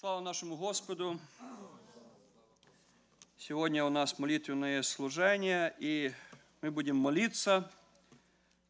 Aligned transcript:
Слава 0.00 0.20
нашему 0.20 0.56
Господу! 0.56 1.18
Сегодня 3.36 3.84
у 3.84 3.88
нас 3.88 4.16
молитвенное 4.20 4.84
служение, 4.84 5.74
и 5.80 6.12
мы 6.62 6.70
будем 6.70 6.94
молиться. 6.94 7.68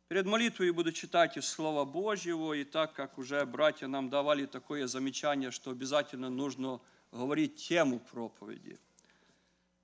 Перед 0.08 0.24
молитвой 0.24 0.70
буду 0.70 0.90
читать 0.90 1.36
из 1.36 1.46
Слова 1.46 1.84
Божьего, 1.84 2.54
и 2.54 2.64
так 2.64 2.94
как 2.94 3.18
уже 3.18 3.44
братья 3.44 3.88
нам 3.88 4.08
давали 4.08 4.46
такое 4.46 4.86
замечание, 4.86 5.50
что 5.50 5.70
обязательно 5.70 6.30
нужно 6.30 6.80
говорить 7.12 7.56
тему 7.56 7.98
проповеди. 7.98 8.78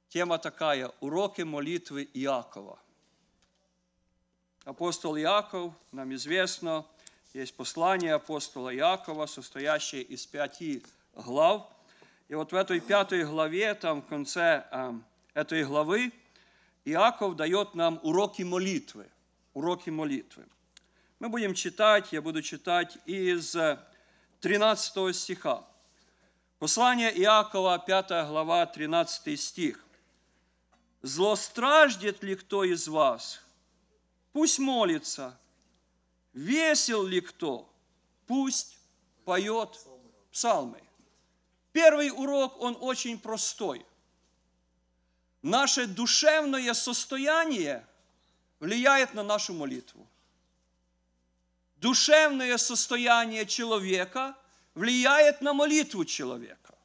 Тема 0.09 0.39
такая– 0.39 0.93
уроки 1.01 1.43
молитвы 1.43 2.09
Иакова. 2.15 2.79
Апостол 4.65 5.15
Иаков, 5.19 5.75
нам 5.93 6.15
известно, 6.15 6.87
есть 7.35 7.55
послание 7.55 8.15
апостола 8.15 8.75
Иакова, 8.75 9.27
состоящее 9.27 10.05
из 10.05 10.25
пяти 10.25 10.83
глав. 11.15 11.69
И 12.29 12.35
вот 12.35 12.53
в 12.53 12.55
этой 12.55 12.81
пятой 12.81 13.25
главе, 13.25 13.75
там 13.75 14.03
в 14.03 14.07
конце 14.07 14.67
э, 14.71 14.93
этой 15.35 15.65
главы, 15.65 16.13
Иаков 16.85 17.37
дает 17.37 17.75
нам 17.75 17.99
уроки 18.03 18.43
молитвы. 18.43 19.07
Уроки 19.53 19.91
молитвы. 19.91 20.45
Мы 21.19 21.29
будем 21.29 21.55
читать, 21.55 22.13
я 22.13 22.21
буду 22.21 22.43
читать 22.43 22.99
из 23.07 23.57
13 24.41 25.17
стиха. 25.17 25.65
Послание 26.59 27.11
Иакова, 27.21 27.79
5 27.79 28.29
глава, 28.29 28.67
13 28.67 29.41
стих. 29.41 29.85
«Злостраждет 31.03 32.23
ли 32.23 32.35
кто 32.37 32.65
из 32.65 32.89
вас? 32.89 33.41
Пусть 34.33 34.59
молится. 34.59 35.39
Весел 36.33 37.05
ли 37.05 37.21
кто? 37.21 37.71
Пусть 38.27 38.79
поет 39.25 39.79
псалмы». 40.33 40.83
Первый 41.75 42.11
урок, 42.11 42.61
он 42.61 42.79
очень 42.81 43.19
простой. 43.19 43.85
Наше 45.43 45.89
душевное 45.89 46.73
состояние 46.73 47.85
влияет 48.61 49.13
на 49.13 49.25
нашу 49.25 49.55
молитву. 49.55 50.07
Душевное 51.79 52.59
состояние 52.59 53.45
человека 53.45 54.37
влияет 54.77 55.41
на 55.41 55.53
молитву 55.53 56.05
человека. 56.05 56.79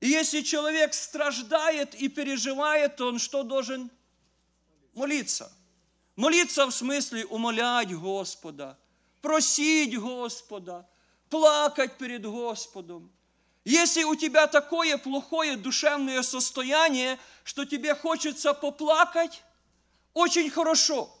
И 0.00 0.08
если 0.08 0.42
человек 0.42 0.92
страждает 0.92 1.94
и 1.94 2.08
переживает, 2.08 2.96
то 2.96 3.08
он 3.08 3.18
что 3.18 3.44
должен? 3.44 3.90
Молиться. 4.92 5.50
Молиться 6.16 6.66
в 6.66 6.70
смысле 6.70 7.24
умолять 7.24 7.94
Господа, 7.94 8.76
просить 9.22 9.98
Господа, 9.98 10.86
плакать 11.30 11.96
перед 11.96 12.26
Господом. 12.26 13.10
Если 13.66 14.04
у 14.04 14.14
тебя 14.14 14.46
такое 14.46 14.96
плохое 14.96 15.56
душевное 15.56 16.22
состояние, 16.22 17.18
что 17.42 17.64
тебе 17.64 17.96
хочется 17.96 18.54
поплакать, 18.54 19.42
очень 20.14 20.48
хорошо. 20.50 21.12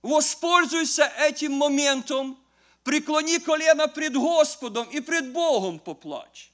Воспользуйся 0.00 1.12
этим 1.18 1.52
моментом, 1.52 2.38
преклони 2.84 3.38
колено 3.38 3.86
пред 3.86 4.14
Господом 4.14 4.88
и 4.88 5.00
пред 5.00 5.30
Богом 5.34 5.78
поплачь. 5.78 6.50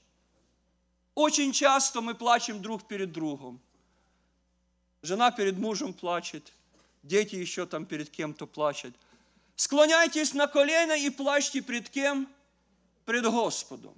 Очень 1.15 1.53
часто 1.53 2.01
мы 2.01 2.13
плачем 2.13 2.61
друг 2.61 2.85
перед 2.85 3.13
другом. 3.13 3.61
Жена 5.01 5.31
перед 5.31 5.57
мужем 5.57 5.93
плачет, 5.93 6.51
дети 7.03 7.35
еще 7.35 7.65
там 7.65 7.85
перед 7.85 8.09
кем-то 8.09 8.47
плачут. 8.47 8.93
Склоняйтесь 9.55 10.33
на 10.33 10.47
колено 10.47 10.91
и 10.91 11.09
плачьте 11.09 11.61
пред 11.61 11.89
кем? 11.89 12.27
Пред 13.05 13.23
Господом. 13.23 13.95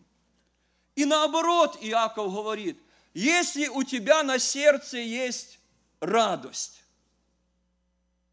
И 0.96 1.06
наоборот, 1.06 1.78
Иаков 1.82 2.34
говорит, 2.34 2.80
если 3.14 3.68
у 3.68 3.84
тебя 3.84 4.24
на 4.24 4.40
сердце 4.40 4.98
есть 4.98 5.60
радость, 6.00 6.84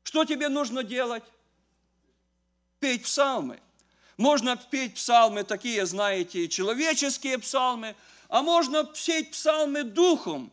что 0.03 0.25
тебе 0.25 0.49
нужно 0.49 0.83
делать? 0.83 1.25
Петь 2.81 3.05
псалмы. 3.05 3.61
Можно 4.17 4.57
петь 4.57 4.95
псалмы 4.95 5.45
такие, 5.45 5.87
знаете, 5.87 6.49
человеческие 6.49 7.39
псалмы, 7.39 7.95
а 8.29 8.43
можно 8.43 8.85
петь 8.85 9.31
псалмы 9.31 9.83
духом, 9.85 10.53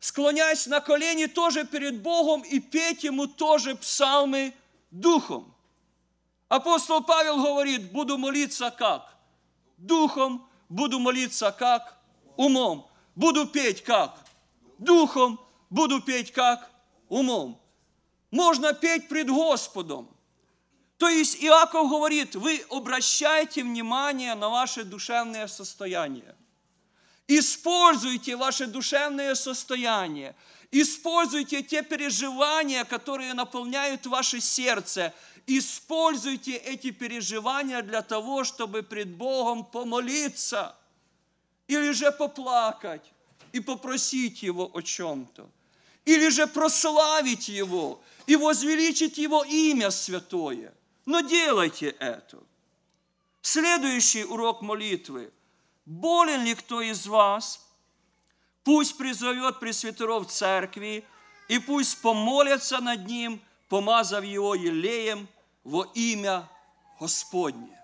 склоняясь 0.00 0.66
на 0.66 0.80
колени 0.80 1.26
тоже 1.26 1.64
перед 1.64 2.02
Богом 2.02 2.42
и 2.42 2.60
петь 2.60 3.04
Ему 3.04 3.26
тоже 3.26 3.76
псалмы 3.76 4.52
духом. 4.90 5.54
Апостол 6.48 7.02
Павел 7.02 7.42
говорит, 7.42 7.92
буду 7.92 8.16
молиться 8.18 8.70
как? 8.70 9.14
Духом, 9.76 10.47
буду 10.68 10.98
молиться 10.98 11.50
как? 11.50 11.96
Умом. 12.36 12.88
Буду 13.14 13.46
петь 13.46 13.82
как? 13.82 14.24
Духом. 14.78 15.40
Буду 15.70 16.00
петь 16.00 16.32
как? 16.32 16.70
Умом. 17.08 17.60
Можно 18.30 18.74
петь 18.74 19.08
пред 19.08 19.28
Господом. 19.28 20.08
То 20.98 21.08
есть 21.08 21.42
Иаков 21.42 21.88
говорит, 21.88 22.34
вы 22.34 22.64
обращайте 22.70 23.62
внимание 23.62 24.34
на 24.34 24.48
ваше 24.48 24.84
душевное 24.84 25.46
состояние. 25.46 26.34
Используйте 27.28 28.36
ваше 28.36 28.66
душевное 28.66 29.34
состояние. 29.34 30.34
Используйте 30.70 31.62
те 31.62 31.82
переживания, 31.82 32.84
которые 32.84 33.34
наполняют 33.34 34.06
ваше 34.06 34.40
сердце– 34.40 35.14
Используйте 35.50 36.56
эти 36.56 36.90
переживания 36.90 37.80
для 37.80 38.02
того, 38.02 38.44
чтобы 38.44 38.82
пред 38.82 39.08
Богом 39.16 39.64
помолиться 39.64 40.76
или 41.66 41.92
же 41.92 42.12
поплакать 42.12 43.14
и 43.52 43.60
попросить 43.60 44.42
Его 44.42 44.70
о 44.74 44.82
чем-то, 44.82 45.48
или 46.04 46.28
же 46.28 46.46
прославить 46.46 47.48
Его 47.48 48.02
и 48.26 48.36
возвеличить 48.36 49.16
Его 49.16 49.42
имя 49.42 49.90
святое. 49.90 50.74
Но 51.06 51.22
делайте 51.22 51.96
это. 51.98 52.38
Следующий 53.40 54.24
урок 54.24 54.60
молитвы. 54.60 55.32
Болен 55.86 56.44
ли 56.44 56.54
кто 56.54 56.82
из 56.82 57.06
вас? 57.06 57.66
Пусть 58.68 58.98
призовет 58.98 59.60
пресвитеров 59.60 60.26
церкви, 60.26 61.02
и 61.48 61.58
пусть 61.58 62.02
помолятся 62.02 62.80
над 62.80 63.06
ним, 63.06 63.40
помазав 63.70 64.22
его 64.22 64.54
елеем– 64.54 65.26
во 65.64 65.84
имя 65.94 66.46
Господне. 67.00 67.80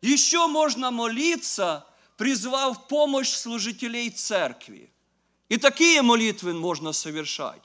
Еще 0.00 0.46
можно 0.46 0.90
молиться, 0.90 1.86
призвав 2.16 2.88
помощь 2.88 3.32
служителей 3.32 4.08
церкви. 4.08 4.90
И 5.50 5.58
такие 5.58 6.00
молитвы 6.00 6.54
можно 6.54 6.92
совершать. 6.92 7.62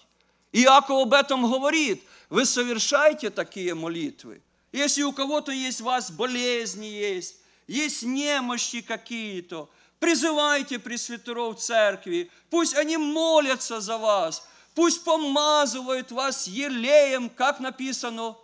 Иаков 0.51 1.03
об 1.03 1.13
этом 1.13 1.49
говорит. 1.49 2.03
Вы 2.29 2.45
совершайте 2.45 3.29
такие 3.29 3.73
молитвы. 3.73 4.41
Если 4.73 5.03
у 5.03 5.13
кого-то 5.13 5.53
есть 5.53 5.79
у 5.79 5.85
вас 5.85 6.11
болезни 6.11 6.87
есть, 6.87 7.37
есть 7.67 8.03
немощи 8.03 8.81
какие-то, 8.81 9.69
призывайте 9.99 10.79
пресвитеров 10.79 11.59
церкви, 11.59 12.31
пусть 12.49 12.75
они 12.75 12.97
молятся 12.97 13.81
за 13.81 13.97
вас, 13.97 14.47
пусть 14.75 15.03
помазывают 15.03 16.11
вас 16.11 16.47
елеем, 16.47 17.29
как 17.29 17.59
написано, 17.59 18.35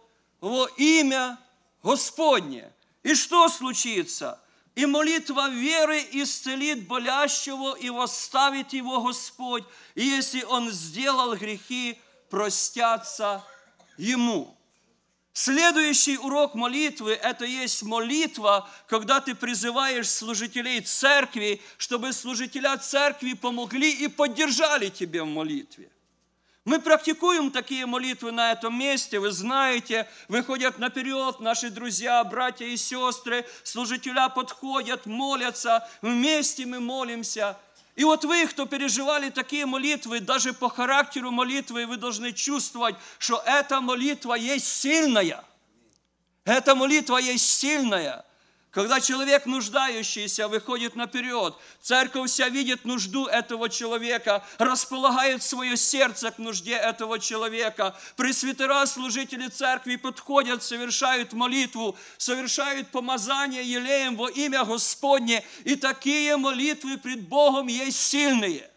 во 0.42 0.68
имя 0.78 1.38
Господне. 1.84 2.72
И 3.04 3.14
что 3.16 3.50
случится? 3.50 4.40
И 4.76 4.86
молитва 4.86 5.50
веры 5.50 6.04
исцелит 6.14 6.88
болящего 6.88 7.76
и 7.76 7.90
восставит 7.90 8.74
его 8.74 9.02
Господь. 9.02 9.64
И 9.94 10.04
если 10.04 10.42
он 10.44 10.72
сделал 10.72 11.36
грехи, 11.36 12.00
простятся 12.30 13.44
ему. 13.98 14.58
Следующий 15.34 16.16
урок 16.20 16.54
молитвы– 16.54 17.14
это 17.24 17.44
есть 17.44 17.82
молитва, 17.82 18.70
когда 18.88 19.20
ты 19.20 19.34
призываешь 19.34 20.08
служителей 20.08 20.80
церкви, 20.82 21.60
чтобы 21.78 22.14
служителя 22.14 22.78
церкви 22.78 23.34
помогли 23.34 23.92
и 23.92 24.08
поддержали 24.08 24.90
тебя 24.90 25.24
в 25.24 25.28
молитве. 25.28 25.90
Мы 26.66 26.80
практикуем 26.80 27.50
такие 27.50 27.88
молитвы 27.88 28.32
на 28.32 28.52
этом 28.52 28.78
месте, 28.78 29.20
вы 29.20 29.32
знаете, 29.32 30.08
выходят 30.28 30.78
наперед 30.78 31.40
наши 31.40 31.72
друзья, 31.72 32.24
братья 32.24 32.66
и 32.68 32.78
сестры, 32.78 33.44
служителя 33.64 34.30
подходят, 34.30 35.08
молятся, 35.08 35.90
вместе 36.04 36.68
мы 36.68 36.80
молимся. 36.80 37.58
И 37.96 38.04
вот 38.04 38.26
вы, 38.26 38.48
кто 38.48 38.66
переживали 38.66 39.30
такие 39.30 39.66
молитвы, 39.66 40.20
даже 40.20 40.54
по 40.54 40.70
характеру 40.70 41.30
молитвы, 41.30 41.86
вы 41.86 41.98
должны 41.98 42.34
чувствовать, 42.34 42.96
что 43.20 43.42
эта 43.46 43.82
молитва 43.82 44.34
есть 44.34 44.68
сильная. 44.68 45.44
Эта 46.44 46.74
молитва 46.74 47.18
есть 47.18 47.48
сильная. 47.48 48.26
Когда 48.74 49.00
человек 49.00 49.46
нуждающийся 49.46 50.48
выходит 50.48 50.96
наперед, 50.96 51.54
церковь 51.80 52.32
вся 52.32 52.50
видит 52.50 52.86
нужду 52.86 53.28
этого 53.28 53.70
человека, 53.70 54.44
располагает 54.58 55.44
свое 55.44 55.78
сердце 55.78 56.32
к 56.32 56.40
нужде 56.40 56.74
этого 56.74 57.20
человека. 57.20 57.96
Пресвитера, 58.16 58.88
служители 58.88 59.48
церкви 59.48 59.96
подходят, 59.96 60.64
совершают 60.64 61.34
молитву, 61.34 61.96
совершают 62.18 62.88
помазание 62.90 63.64
елеем 63.64 64.16
во 64.16 64.28
имя 64.28 64.66
Господне. 64.66 65.46
И 65.66 65.76
такие 65.76 66.36
молитвы 66.36 66.98
пред 66.98 67.28
Богом 67.28 67.68
есть 67.68 68.00
сильные. 68.00 68.73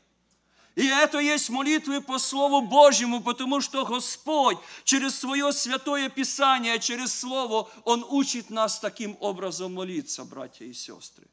И 0.76 0.86
это 0.86 1.18
есть 1.18 1.48
молитвы 1.48 2.02
по 2.02 2.18
Слову 2.18 2.60
Божьему, 2.60 3.22
потому 3.22 3.62
что 3.62 3.86
Господь 3.86 4.58
через 4.84 5.18
свое 5.18 5.50
святое 5.52 6.10
Писание, 6.10 6.78
через 6.78 7.18
Слово, 7.18 7.68
Он 7.84 8.04
учит 8.08 8.50
нас 8.50 8.78
таким 8.78 9.16
образом 9.20 9.74
молиться, 9.74 10.24
братья 10.24 10.66
и 10.66 10.74
сестры. 10.74 11.26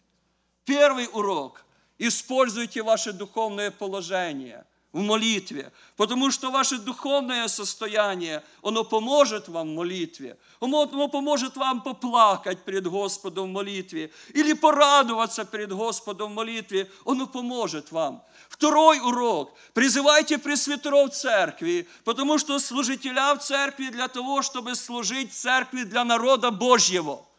Первый 0.64 1.10
урок. 1.12 1.66
Используйте 1.98 2.82
ваше 2.82 3.12
духовное 3.12 3.70
положение– 3.70 4.66
в 4.94 5.02
молитве, 5.02 5.72
потому 5.98 6.32
что 6.32 6.52
ваше 6.52 6.78
духовное 6.78 7.48
состояние, 7.48 8.44
оно 8.62 8.84
поможет 8.84 9.48
вам 9.48 9.70
в 9.70 9.76
молитве, 9.76 10.38
оно 10.62 10.88
поможет 11.10 11.58
вам 11.58 11.82
поплакать 11.82 12.64
перед 12.64 12.88
Господом 12.88 13.50
в 13.50 13.54
молитве 13.54 14.12
или 14.36 14.54
порадоваться 14.54 15.46
перед 15.46 15.74
Господом 15.74 16.32
в 16.32 16.36
молитве, 16.36 16.90
оно 17.06 17.26
поможет 17.26 17.92
вам. 17.92 18.24
Второй 18.50 19.00
урок. 19.00 19.58
Призывайте 19.74 20.38
пресвитеров 20.38 21.12
церкви, 21.12 21.88
потому 22.04 22.38
что 22.38 22.60
служителя 22.60 23.34
в 23.34 23.40
церкви 23.40 23.90
для 23.90 24.08
того, 24.08 24.44
чтобы 24.44 24.76
служить 24.76 25.32
в 25.32 25.36
церкви 25.36 25.84
для 25.84 26.06
народа 26.06 26.52
Божьего– 26.52 27.26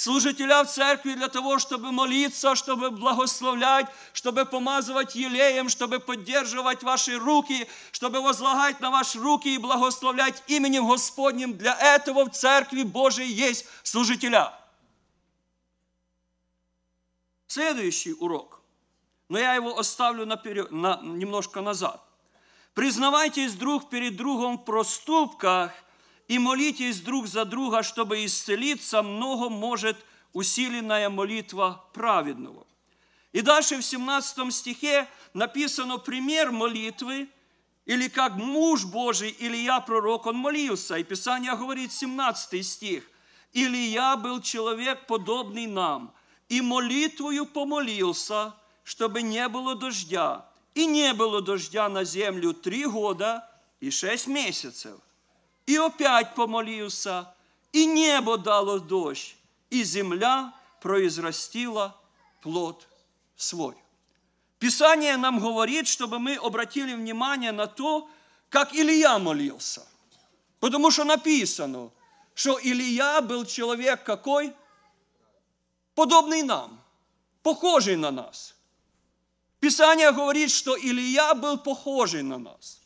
служителя 0.00 0.64
в 0.64 0.68
церкви 0.68 1.12
для 1.12 1.28
того, 1.28 1.58
чтобы 1.58 1.92
молиться, 1.92 2.54
чтобы 2.54 2.90
благословлять, 2.90 3.86
чтобы 4.14 4.46
помазывать 4.46 5.14
елеем, 5.14 5.68
чтобы 5.68 6.00
поддерживать 6.00 6.82
ваши 6.82 7.18
руки, 7.18 7.68
чтобы 7.92 8.22
возлагать 8.22 8.80
на 8.80 8.90
ваши 8.90 9.18
руки 9.18 9.54
и 9.54 9.58
благословлять 9.58 10.42
именем 10.46 10.88
Господним. 10.88 11.58
Для 11.58 11.76
этого 11.78 12.24
в 12.24 12.30
церкви 12.30 12.82
Божией 12.82 13.30
есть 13.30 13.66
служителя. 13.82 14.54
Следующий 17.46 18.14
урок, 18.14 18.62
но 19.28 19.38
я 19.38 19.54
его 19.54 19.78
оставлю 19.78 20.24
наперед, 20.24 20.70
на, 20.70 21.00
немножко 21.02 21.60
назад. 21.60 22.02
Признавайтесь 22.72 23.52
друг 23.52 23.90
перед 23.90 24.16
другом 24.16 24.56
в 24.56 24.64
проступках– 24.64 25.72
и 26.30 26.38
молитесь 26.38 27.00
друг 27.00 27.26
за 27.26 27.44
друга, 27.44 27.82
чтобы 27.82 28.24
исцелиться, 28.24 29.02
много 29.02 29.48
может 29.48 29.96
усиленная 30.32 31.10
молитва 31.10 31.84
праведного. 31.92 32.68
И 33.32 33.40
дальше 33.40 33.78
в 33.78 33.82
17 33.82 34.54
стихе 34.54 35.08
написано 35.34 35.98
пример 35.98 36.52
молитвы, 36.52 37.28
или 37.84 38.06
как 38.06 38.36
муж 38.36 38.84
Божий, 38.84 39.34
Илья 39.40 39.80
пророк, 39.80 40.26
он 40.26 40.36
молился. 40.36 40.98
И 40.98 41.02
Писание 41.02 41.56
говорит, 41.56 41.92
17 41.92 42.64
стих, 42.64 43.10
Илья 43.52 44.14
был 44.14 44.40
человек, 44.40 45.08
подобный 45.08 45.66
нам, 45.66 46.14
и 46.48 46.60
молитвою 46.60 47.44
помолился, 47.44 48.54
чтобы 48.84 49.22
не 49.22 49.48
было 49.48 49.74
дождя. 49.74 50.46
И 50.74 50.86
не 50.86 51.12
было 51.12 51.42
дождя 51.42 51.88
на 51.88 52.04
землю 52.04 52.52
три 52.52 52.86
года 52.86 53.50
и 53.80 53.90
шесть 53.90 54.28
месяцев 54.28 55.00
и 55.66 55.76
опять 55.76 56.34
помолился, 56.34 57.32
и 57.72 57.86
небо 57.86 58.38
дало 58.38 58.78
дождь, 58.78 59.36
и 59.70 59.84
земля 59.84 60.52
произрастила 60.80 61.96
плод 62.42 62.86
свой. 63.36 63.76
Писание 64.58 65.16
нам 65.16 65.38
говорит, 65.38 65.88
чтобы 65.88 66.18
мы 66.18 66.36
обратили 66.36 66.94
внимание 66.94 67.52
на 67.52 67.66
то, 67.66 68.08
как 68.50 68.74
Илья 68.74 69.18
молился. 69.18 69.86
Потому 70.58 70.90
что 70.90 71.04
написано, 71.04 71.90
что 72.34 72.58
Илья 72.62 73.20
был 73.22 73.46
человек 73.46 74.04
какой? 74.04 74.52
Подобный 75.94 76.42
нам, 76.42 76.80
похожий 77.42 77.96
на 77.96 78.10
нас. 78.10 78.54
Писание 79.60 80.12
говорит, 80.12 80.50
что 80.50 80.78
Илья 80.78 81.34
был 81.34 81.58
похожий 81.58 82.22
на 82.22 82.38
нас. 82.38 82.79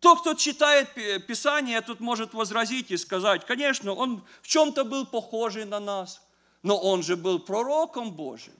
Тот, 0.00 0.22
кто 0.22 0.34
читает 0.34 0.94
Писание, 1.26 1.82
тут 1.82 2.00
может 2.00 2.32
возразить 2.32 2.90
и 2.90 2.96
сказать, 2.96 3.44
конечно, 3.46 3.92
он 3.92 4.24
в 4.40 4.46
чем-то 4.48 4.84
был 4.84 5.06
похожий 5.06 5.66
на 5.66 5.78
нас, 5.78 6.22
но 6.62 6.78
он 6.78 7.02
же 7.02 7.16
был 7.16 7.38
пророком 7.38 8.10
Божьим. 8.12 8.54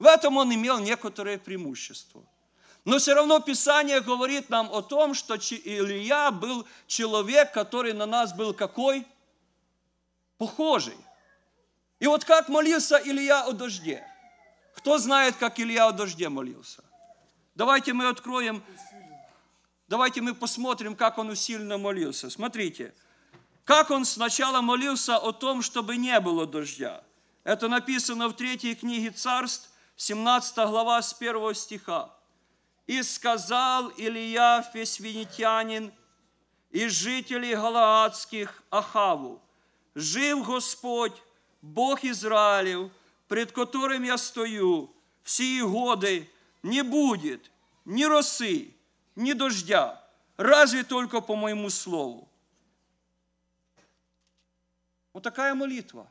В 0.00 0.06
этом 0.06 0.36
он 0.36 0.52
имел 0.52 0.80
некоторые 0.80 1.38
преимущества. 1.38 2.22
Но 2.84 2.98
все 2.98 3.14
равно 3.14 3.40
Писание 3.40 4.00
говорит 4.00 4.50
нам 4.50 4.72
о 4.72 4.82
том, 4.82 5.14
что 5.14 5.36
Илья 5.36 6.30
был 6.30 6.66
человек, 6.86 7.52
который 7.52 7.92
на 7.92 8.06
нас 8.06 8.32
был 8.32 8.52
какой? 8.52 9.06
Похожий. 10.36 10.96
И 12.00 12.06
вот 12.06 12.24
как 12.24 12.48
молился 12.48 13.00
Илья 13.04 13.44
о 13.44 13.52
дожде? 13.52 14.04
Кто 14.74 14.98
знает, 14.98 15.36
как 15.36 15.58
Илья 15.58 15.88
о 15.88 15.92
дожде 15.92 16.28
молился? 16.28 16.84
Давайте 17.54 17.92
мы 17.92 18.08
откроем 18.08 18.62
Давайте 19.88 20.20
мы 20.20 20.34
посмотрим, 20.34 20.96
как 20.96 21.18
он 21.18 21.30
усиленно 21.30 21.78
молился. 21.78 22.28
Смотрите, 22.28 22.92
как 23.64 23.90
он 23.90 24.04
сначала 24.04 24.60
молился 24.60 25.16
о 25.16 25.32
том, 25.32 25.62
чтобы 25.62 25.96
не 25.96 26.18
было 26.20 26.46
дождя. 26.46 27.04
Это 27.44 27.68
написано 27.68 28.28
в 28.28 28.34
третьей 28.34 28.74
книге 28.74 29.10
Царств, 29.10 29.70
17 29.96 30.56
глава 30.56 31.00
с 31.00 31.14
1 31.18 31.54
стиха. 31.54 32.10
«И 32.86 33.02
сказал 33.02 33.92
Илья 33.96 34.68
Фесвинитянин 34.72 35.92
и 36.70 36.88
жителей 36.88 37.54
Галаадских 37.54 38.62
Ахаву, 38.70 39.40
«Жив 39.94 40.44
Господь, 40.44 41.14
Бог 41.62 42.04
Израилев, 42.04 42.90
пред 43.28 43.52
которым 43.52 44.02
я 44.02 44.18
стою, 44.18 44.94
все 45.22 45.66
годы 45.66 46.30
не 46.62 46.82
будет 46.82 47.50
ни 47.84 48.04
росы, 48.04 48.75
ни 49.16 49.32
дождя, 49.32 50.00
разве 50.36 50.84
только 50.84 51.20
по 51.20 51.34
моему 51.34 51.70
слову. 51.70 52.28
Вот 55.12 55.22
такая 55.22 55.54
молитва. 55.54 56.08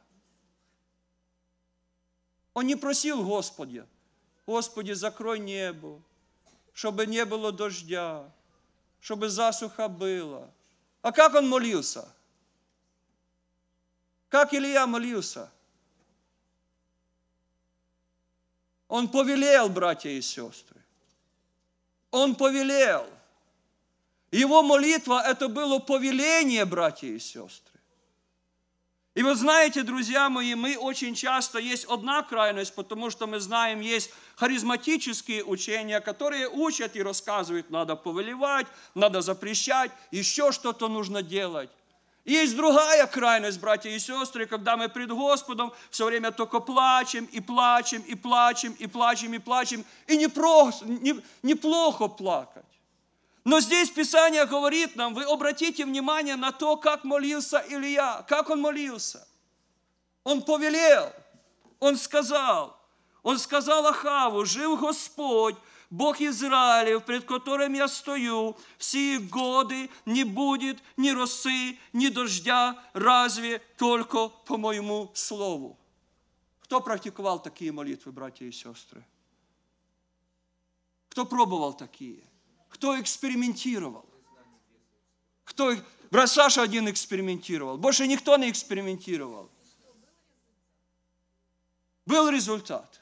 Он 2.54 2.66
не 2.66 2.76
просил 2.76 3.24
Господи, 3.24 3.86
Господи, 4.48 4.94
закрой 4.94 5.40
небо, 5.40 6.02
чтобы 6.74 7.06
не 7.06 7.24
было 7.26 7.52
дождя, 7.52 8.32
чтобы 9.00 9.30
засуха 9.30 9.88
была. 9.88 10.50
А 11.02 11.12
как 11.12 11.36
он 11.36 11.48
молился? 11.48 12.12
Как 14.30 14.54
Илья 14.54 14.88
молился? 14.88 15.52
Он 18.88 19.10
повелел, 19.10 19.70
братья 19.70 20.10
и 20.10 20.22
сестры. 20.22 20.85
Он 22.16 22.34
повелел. 22.34 23.06
Его 24.32 24.64
молитва– 24.64 25.22
это 25.28 25.50
было 25.50 25.80
повеление, 25.80 26.64
братья 26.64 27.10
и 27.10 27.20
сестры. 27.20 27.74
И 29.16 29.24
вы 29.24 29.36
знаете, 29.36 29.84
друзья 29.84 30.30
мои, 30.30 30.56
мы 30.56 30.78
очень 30.78 31.14
часто, 31.14 31.60
есть 31.60 31.84
одна 31.86 32.24
крайность, 32.24 32.74
потому 32.74 33.10
что 33.10 33.28
мы 33.28 33.42
знаем, 33.42 33.82
есть 33.82 34.12
харизматические 34.38 35.44
учения, 35.44 36.00
которые 36.00 36.48
учат 36.48 36.96
и 36.96 37.04
рассказывают, 37.04 37.70
надо 37.70 37.98
повелевать, 37.98 38.68
надо 38.94 39.22
запрещать, 39.22 39.92
еще 40.12 40.54
что-то 40.54 40.88
нужно 40.88 41.22
делать. 41.22 41.70
Есть 42.26 42.56
другая 42.56 43.06
крайность, 43.06 43.60
братья 43.60 43.92
и 43.92 44.00
сестры, 44.00 44.48
когда 44.48 44.76
мы 44.76 44.90
пред 44.90 45.12
Господом 45.12 45.72
все 45.92 46.06
время 46.06 46.32
только 46.32 46.60
плачем 46.60 47.26
и 47.26 47.40
плачем 47.40 48.02
и 48.02 48.16
плачем 48.16 48.74
и 48.80 48.88
плачем 48.88 49.34
и 49.36 49.38
плачем, 49.38 49.86
и 50.08 50.18
неплохо, 50.18 50.84
не, 50.86 51.22
неплохо 51.44 52.08
плакать. 52.08 52.66
Но 53.44 53.60
здесь 53.60 53.92
Писание 53.92 54.48
говорит 54.48 54.96
нам, 54.96 55.14
вы 55.14 55.24
обратите 55.24 55.86
внимание 55.86 56.36
на 56.36 56.52
то, 56.52 56.78
как 56.78 57.04
молился 57.04 57.64
Илья, 57.70 58.26
как 58.28 58.50
он 58.50 58.60
молился. 58.60 59.28
Он 60.24 60.42
повелел, 60.42 61.14
он 61.80 61.96
сказал, 61.96 62.76
он 63.22 63.38
сказал 63.38 63.86
Ахаву, 63.86 64.46
жив 64.46 64.80
Господь, 64.80 65.58
Бог 65.90 66.20
Израилев, 66.22 67.06
пред 67.06 67.26
которым 67.26 67.74
я 67.74 67.88
стою, 67.88 68.58
все 68.78 69.20
годы 69.20 69.90
не 70.06 70.24
будет 70.24 70.82
ни 70.98 71.10
росы, 71.10 71.78
ни 71.94 72.08
дождя, 72.08 72.78
разве 72.94 73.60
только 73.78 74.30
по 74.30 74.58
моему 74.58 75.12
слову. 75.14 75.78
Кто 76.62 76.82
практиковал 76.82 77.40
такие 77.42 77.72
молитвы, 77.72 78.12
братья 78.12 78.46
и 78.46 78.52
сестры? 78.52 79.06
Кто 81.10 81.26
пробовал 81.26 81.74
такие? 81.74 82.24
Кто 82.70 83.00
экспериментировал? 83.00 84.06
Кто... 85.44 85.74
Брат 86.12 86.30
Саша 86.30 86.62
один 86.62 86.90
экспериментировал. 86.90 87.78
Больше 87.78 88.08
никто 88.08 88.36
не 88.38 88.50
экспериментировал. 88.50 89.50
Был 92.06 92.30
результат. 92.30 93.02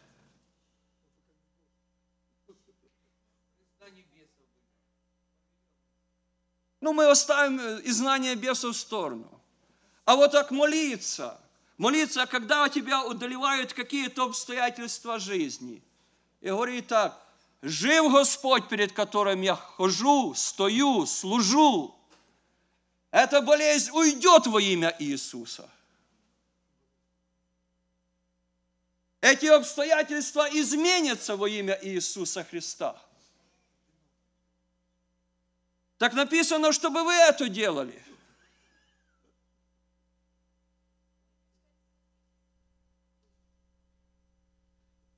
Ну, 6.84 6.92
мы 6.92 7.10
оставим 7.10 7.58
изгнание 7.86 8.36
бесов 8.36 8.76
в 8.76 8.78
сторону. 8.78 9.42
А 10.04 10.18
вот 10.18 10.34
так 10.34 10.52
молиться, 10.52 11.40
молиться, 11.78 12.26
когда 12.26 12.68
тебя 12.68 13.06
удалевают 13.06 13.72
какие-то 13.72 14.26
обстоятельства 14.26 15.18
жизни. 15.18 15.82
И 16.42 16.50
говорит 16.50 16.88
так, 16.88 17.18
жив 17.62 18.12
Господь, 18.12 18.68
перед 18.68 18.92
которым 18.92 19.42
я 19.44 19.56
хожу, 19.56 20.34
стою, 20.34 21.06
служу. 21.06 21.96
Эта 23.12 23.42
болезнь 23.42 23.90
уйдет 23.94 24.46
во 24.48 24.60
имя 24.60 24.94
Иисуса. 25.00 25.70
Эти 29.22 29.46
обстоятельства 29.46 30.50
изменятся 30.52 31.38
во 31.38 31.48
имя 31.48 31.80
Иисуса 31.82 32.44
Христа. 32.44 33.02
Так 35.98 36.14
написано, 36.14 36.72
чтобы 36.72 37.04
вы 37.04 37.14
это 37.14 37.48
делали. 37.50 38.04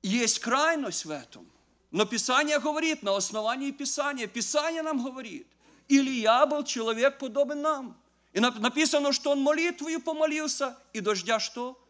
Есть 0.02 0.38
крайность 0.38 1.04
в 1.04 1.10
этом. 1.10 1.50
Но 1.90 2.04
Писание 2.04 2.60
говорит, 2.60 3.02
на 3.02 3.16
основании 3.16 3.70
Писания, 3.72 4.26
Писание 4.26 4.82
нам 4.82 5.02
говорит, 5.02 5.46
Илья 5.88 6.46
был 6.46 6.62
человек 6.62 7.18
подобен 7.18 7.62
нам. 7.62 8.00
И 8.32 8.40
написано, 8.40 9.12
что 9.12 9.30
он 9.30 9.40
молитвою 9.40 10.00
помолился, 10.00 10.78
и 10.92 11.00
дождя 11.00 11.40
что? 11.40 11.80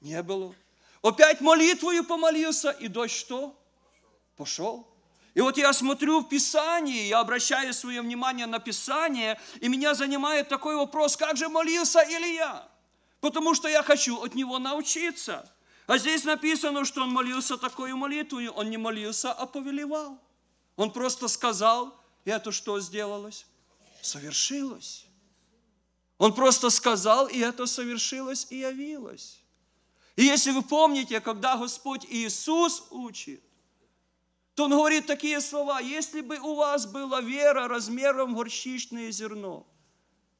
Не 0.00 0.22
было. 0.22 0.54
Опять 1.02 1.40
молитвою 1.40 2.04
помолился, 2.04 2.70
и 2.70 2.86
дождь 2.86 3.14
что? 3.14 3.58
Пошел. 4.36 4.86
И 5.34 5.40
вот 5.40 5.56
я 5.56 5.72
смотрю 5.72 6.20
в 6.20 6.28
Писании, 6.28 7.06
я 7.06 7.20
обращаю 7.20 7.72
свое 7.72 8.02
внимание 8.02 8.46
на 8.46 8.58
Писание, 8.58 9.40
и 9.60 9.68
меня 9.68 9.94
занимает 9.94 10.48
такой 10.48 10.76
вопрос, 10.76 11.16
как 11.16 11.36
же 11.36 11.48
молился 11.48 12.00
Илья? 12.00 12.68
Потому 13.20 13.54
что 13.54 13.68
я 13.68 13.82
хочу 13.82 14.20
от 14.20 14.34
него 14.34 14.58
научиться. 14.58 15.50
А 15.86 15.96
здесь 15.96 16.24
написано, 16.24 16.84
что 16.84 17.02
он 17.02 17.10
молился 17.10 17.56
такой 17.56 17.94
молитвой, 17.94 18.48
он 18.48 18.68
не 18.68 18.76
молился, 18.76 19.32
а 19.32 19.46
повелевал. 19.46 20.18
Он 20.76 20.90
просто 20.90 21.28
сказал, 21.28 21.98
и 22.24 22.30
это 22.30 22.52
что 22.52 22.78
сделалось? 22.80 23.46
Совершилось. 24.02 25.06
Он 26.18 26.34
просто 26.34 26.70
сказал, 26.70 27.26
и 27.26 27.38
это 27.38 27.66
совершилось 27.66 28.46
и 28.50 28.58
явилось. 28.58 29.40
И 30.16 30.24
если 30.24 30.50
вы 30.50 30.62
помните, 30.62 31.20
когда 31.20 31.56
Господь 31.56 32.04
Иисус 32.08 32.84
учит, 32.90 33.42
то 34.54 34.64
Он 34.64 34.70
говорит 34.70 35.06
такие 35.06 35.40
слова, 35.40 35.80
если 35.80 36.20
бы 36.20 36.38
у 36.38 36.54
вас 36.54 36.86
была 36.86 37.20
вера 37.20 37.68
размером 37.68 38.34
горчичное 38.34 39.10
зерно, 39.10 39.66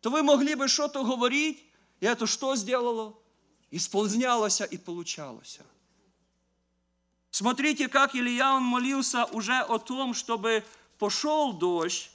то 0.01 0.11
вы 0.11 0.23
могли 0.23 0.55
бы 0.55 0.69
что-то 0.69 1.03
говорить, 1.03 1.65
и 2.01 2.07
это 2.07 2.27
что 2.27 2.55
сделало? 2.57 3.15
Исполнялось 3.71 4.61
и 4.61 4.77
получалось. 4.77 5.61
Смотрите, 7.31 7.89
как 7.89 8.15
Илья 8.15 8.55
он 8.55 8.63
молился 8.63 9.25
уже 9.27 9.59
о 9.61 9.79
том, 9.79 10.13
чтобы 10.13 10.63
пошел 10.99 11.55
дождь. 11.55 12.11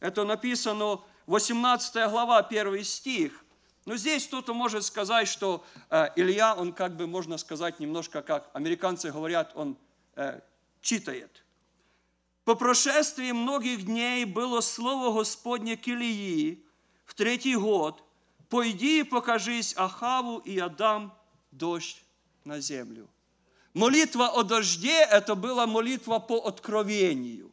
Это 0.00 0.24
написано 0.24 1.00
18 1.26 2.10
глава, 2.10 2.38
1 2.38 2.84
стих. 2.84 3.44
Но 3.84 3.96
здесь 3.96 4.26
кто-то 4.26 4.52
может 4.52 4.84
сказать, 4.84 5.28
что 5.28 5.64
э, 5.90 6.08
Илья, 6.16 6.56
он 6.56 6.72
как 6.72 6.96
бы, 6.96 7.06
можно 7.06 7.38
сказать, 7.38 7.78
немножко 7.78 8.20
как 8.22 8.50
американцы 8.52 9.12
говорят, 9.12 9.52
он 9.54 9.76
э, 10.16 10.40
читает. 10.80 11.44
По 12.44 12.54
прошествии 12.54 13.32
многих 13.32 13.84
дней 13.84 14.24
было 14.24 14.60
слово 14.60 15.12
Господне 15.12 15.76
к 15.76 15.88
Илии 15.88 16.64
в 17.04 17.14
третий 17.14 17.56
год. 17.56 18.02
«Пойди 18.48 19.00
и 19.00 19.02
покажись 19.02 19.74
Ахаву, 19.76 20.38
и 20.38 20.52
я 20.52 20.68
дам 20.68 21.12
дождь 21.50 22.04
на 22.44 22.60
землю». 22.60 23.08
Молитва 23.74 24.28
о 24.28 24.44
дожде– 24.44 25.00
это 25.10 25.34
была 25.34 25.66
молитва 25.66 26.18
по 26.20 26.46
откровению. 26.46 27.52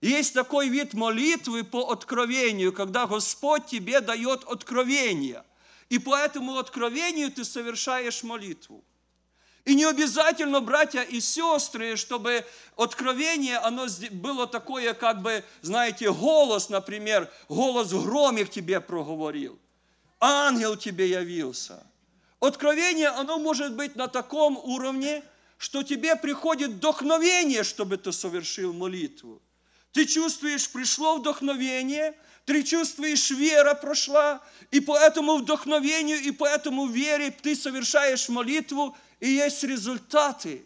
Есть 0.00 0.32
такой 0.32 0.68
вид 0.68 0.94
молитвы 0.94 1.64
по 1.64 1.90
откровению, 1.90 2.72
когда 2.72 3.06
Господь 3.06 3.66
тебе 3.66 4.00
дает 4.00 4.44
откровение. 4.44 5.44
И 5.88 5.98
по 5.98 6.16
этому 6.16 6.56
откровению 6.56 7.32
ты 7.32 7.44
совершаешь 7.44 8.22
молитву. 8.22 8.84
И 9.68 9.74
не 9.74 9.84
обязательно, 9.84 10.62
братья 10.62 11.02
и 11.02 11.20
сестры, 11.20 11.96
чтобы 11.96 12.42
откровение, 12.78 13.58
оно 13.58 13.86
было 14.12 14.46
такое, 14.46 14.94
как 14.94 15.20
бы, 15.20 15.44
знаете, 15.60 16.10
голос, 16.10 16.70
например, 16.70 17.30
голос 17.50 17.92
в 17.92 18.46
тебе 18.46 18.80
проговорил. 18.80 19.58
Ангел 20.20 20.74
тебе 20.74 21.10
явился. 21.10 21.86
Откровение, 22.40 23.08
оно 23.08 23.38
может 23.38 23.76
быть 23.76 23.94
на 23.94 24.08
таком 24.08 24.56
уровне, 24.56 25.22
что 25.58 25.82
тебе 25.82 26.16
приходит 26.16 26.70
вдохновение, 26.70 27.62
чтобы 27.62 27.98
ты 27.98 28.10
совершил 28.10 28.72
молитву. 28.72 29.42
Ты 29.92 30.06
чувствуешь, 30.06 30.66
пришло 30.70 31.18
вдохновение, 31.18 32.14
ты 32.46 32.62
чувствуешь, 32.62 33.28
вера 33.28 33.74
прошла, 33.74 34.40
и 34.70 34.80
по 34.80 34.96
этому 34.96 35.36
вдохновению, 35.36 36.18
и 36.20 36.30
по 36.30 36.46
этому 36.46 36.86
вере 36.86 37.30
ты 37.30 37.54
совершаешь 37.54 38.30
молитву, 38.30 38.96
и 39.20 39.28
есть 39.28 39.62
результаты. 39.64 40.64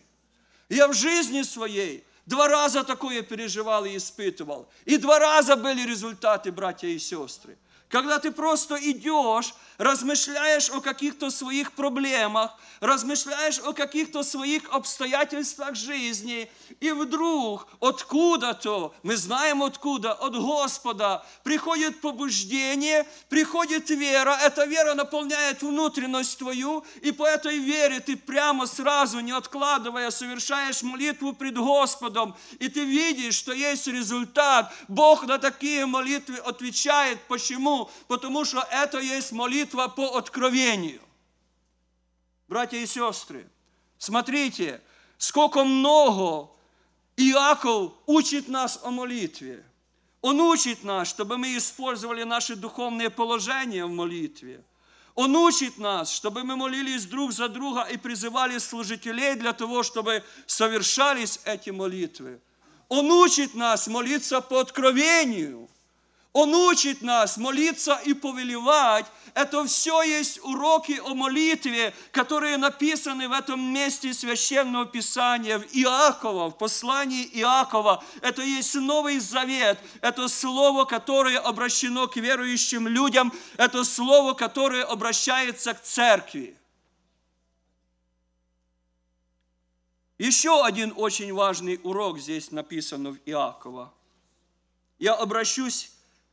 Я 0.69 0.89
в 0.89 0.95
жизни 0.95 1.43
своей 1.43 2.05
два 2.27 2.49
раза 2.49 2.85
такое 2.85 3.23
переживал 3.23 3.85
и 3.85 3.97
испытывал. 3.97 4.69
И 4.85 4.97
два 4.97 5.19
раза 5.19 5.57
были 5.57 5.87
результаты, 5.87 6.53
братья 6.53 6.89
и 6.89 6.99
сестры. 6.99 7.57
Когда 7.93 8.19
ты 8.19 8.31
просто 8.31 8.77
идешь, 8.77 9.55
размышляешь 9.77 10.71
о 10.71 10.81
каких-то 10.81 11.29
своих 11.31 11.73
проблемах, 11.73 12.53
размышляешь 12.81 13.59
о 13.59 13.75
каких-то 13.75 14.23
своих 14.23 14.63
обстоятельствах 14.71 15.75
жизни, 15.75 16.51
и 16.81 16.91
вдруг 16.93 17.69
откуда-то, 17.81 18.95
мы 19.03 19.17
знаем 19.17 19.63
откуда, 19.63 20.15
от 20.15 20.35
Господа, 20.35 21.23
приходит 21.43 22.01
побуждение, 22.01 23.07
приходит 23.29 23.91
вера, 23.91 24.39
эта 24.43 24.65
вера 24.65 24.95
наполняет 24.95 25.63
внутренность 25.63 26.39
твою, 26.39 26.85
и 27.03 27.13
по 27.13 27.27
этой 27.27 27.59
вере 27.59 28.01
ты 28.01 28.17
прямо 28.17 28.67
сразу, 28.67 29.21
не 29.21 29.33
откладывая, 29.33 30.11
совершаешь 30.11 30.83
молитву 30.83 31.35
пред 31.35 31.59
Господом, 31.59 32.35
и 32.59 32.69
ты 32.69 32.85
видишь, 32.85 33.35
что 33.35 33.53
есть 33.53 33.87
результат. 33.87 34.73
Бог 34.89 35.27
на 35.27 35.37
такие 35.37 35.85
молитвы 35.85 36.39
отвечает. 36.39 37.21
Почему? 37.29 37.82
Потому 38.09 38.45
что 38.45 38.67
это 38.71 38.99
есть 38.99 39.33
молитва 39.33 39.89
по 39.89 40.17
откровению. 40.17 41.01
Братья 42.49 42.79
и 42.79 42.87
сестры, 42.87 43.49
смотрите, 43.99 44.81
сколько 45.19 45.65
много 45.65 46.51
Иаков 47.17 47.93
учит 48.07 48.49
нас 48.49 48.81
о 48.83 48.91
молитве. 48.91 49.65
Он 50.21 50.41
учит 50.41 50.85
нас, 50.85 51.09
чтобы 51.09 51.37
мы 51.39 51.57
использовали 51.57 52.23
наши 52.23 52.55
духовные 52.55 53.11
положения 53.11 53.85
в 53.85 53.91
молитве. 53.91 54.65
Он 55.15 55.37
учит 55.37 55.79
нас, 55.79 56.11
чтобы 56.12 56.43
мы 56.45 56.57
молились 56.57 57.05
друг 57.07 57.33
за 57.33 57.49
друга 57.49 57.83
и 57.83 57.97
призывали 57.97 58.59
служителей 58.59 59.35
для 59.35 59.53
того, 59.53 59.83
чтобы 59.83 60.23
совершались 60.47 61.41
эти 61.45 61.71
молитвы. 61.71 62.41
Он 62.89 63.11
учит 63.11 63.55
нас 63.55 63.89
молиться 63.89 64.41
по 64.41 64.61
откровению– 64.61 65.69
он 66.33 66.55
учит 66.55 67.03
нас 67.03 67.37
молиться 67.37 68.01
и 68.07 68.15
повелевать. 68.15 69.07
Это 69.35 69.65
все 69.67 70.03
есть 70.03 70.39
уроки 70.43 70.99
о 71.05 71.15
молитве, 71.15 71.95
которые 72.11 72.57
написаны 72.57 73.29
в 73.29 73.33
этом 73.33 73.61
месте 73.61 74.15
Священного 74.15 74.87
Писания, 74.87 75.59
в 75.59 75.65
Иакова, 75.73 76.51
в 76.51 76.57
послании 76.57 77.29
Иакова. 77.35 78.03
Это 78.23 78.43
есть 78.43 78.75
Новый 78.75 79.19
Завет. 79.19 79.79
Это 80.01 80.29
слово, 80.29 80.87
которое 80.87 81.39
обращено 81.39 82.09
к 82.09 82.17
верующим 82.17 82.89
людям. 82.89 83.33
Это 83.59 83.85
слово, 83.85 84.33
которое 84.33 84.85
обращается 84.85 85.75
к 85.75 85.83
церкви. 85.83 86.57
Еще 90.17 90.65
один 90.65 90.95
очень 90.97 91.33
важный 91.35 91.79
урок 91.83 92.19
здесь 92.19 92.53
написан 92.53 93.12
в 93.12 93.19
Иакова. 93.27 93.93
Я 94.99 95.15
обращусь 95.15 95.92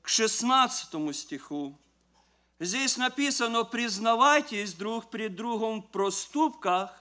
к 0.10 0.12
16 0.12 1.16
стиху. 1.16 1.78
Здесь 2.60 2.98
написано, 2.98 3.64
признавайтесь 3.64 4.74
друг 4.74 5.12
пред 5.12 5.36
другом 5.36 5.84
в 5.84 5.92
проступках 5.92 7.00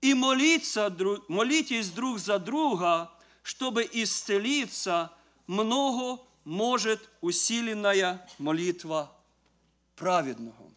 и 0.00 0.14
молиться, 0.14 0.92
молитесь 1.28 1.90
друг 1.90 2.18
за 2.18 2.40
друга, 2.40 3.08
чтобы 3.44 3.88
исцелиться, 3.92 5.12
много 5.46 6.20
может 6.42 7.08
усиленная 7.20 8.28
молитва 8.38 9.16
праведного. 9.94 10.72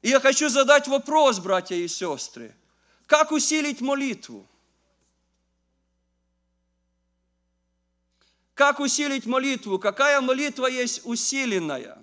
И 0.00 0.08
я 0.08 0.20
хочу 0.20 0.48
задать 0.48 0.88
вопрос, 0.88 1.38
братья 1.38 1.76
и 1.76 1.86
сестры. 1.86 2.56
Как 3.06 3.30
усилить 3.30 3.82
молитву? 3.82 4.48
Как 8.54 8.80
усилить 8.80 9.26
молитву? 9.26 9.78
Какая 9.78 10.20
молитва 10.20 10.66
есть 10.66 11.02
усиленная? 11.04 11.98